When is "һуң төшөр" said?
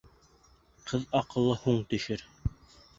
1.67-2.29